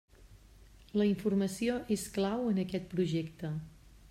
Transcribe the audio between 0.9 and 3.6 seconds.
La informació és clau en aquest projecte.